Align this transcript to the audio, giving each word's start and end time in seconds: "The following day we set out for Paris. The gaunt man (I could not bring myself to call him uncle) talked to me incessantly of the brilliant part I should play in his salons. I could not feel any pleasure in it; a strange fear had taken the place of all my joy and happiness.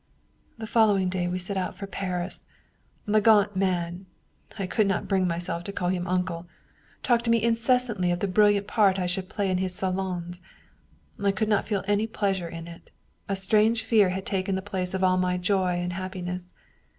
"The 0.57 0.65
following 0.65 1.09
day 1.09 1.27
we 1.27 1.37
set 1.37 1.57
out 1.57 1.75
for 1.75 1.85
Paris. 1.85 2.47
The 3.05 3.21
gaunt 3.21 3.55
man 3.55 4.07
(I 4.57 4.65
could 4.65 4.87
not 4.87 5.07
bring 5.07 5.27
myself 5.27 5.63
to 5.65 5.71
call 5.71 5.89
him 5.89 6.07
uncle) 6.07 6.47
talked 7.03 7.25
to 7.25 7.29
me 7.29 7.39
incessantly 7.43 8.09
of 8.09 8.19
the 8.19 8.27
brilliant 8.27 8.65
part 8.65 8.97
I 8.97 9.05
should 9.05 9.29
play 9.29 9.51
in 9.51 9.59
his 9.59 9.75
salons. 9.75 10.41
I 11.23 11.31
could 11.31 11.47
not 11.49 11.67
feel 11.67 11.83
any 11.85 12.07
pleasure 12.07 12.49
in 12.49 12.67
it; 12.67 12.89
a 13.29 13.35
strange 13.35 13.83
fear 13.83 14.09
had 14.09 14.25
taken 14.25 14.55
the 14.55 14.63
place 14.63 14.95
of 14.95 15.03
all 15.03 15.17
my 15.17 15.37
joy 15.37 15.73
and 15.75 15.93
happiness. 15.93 16.55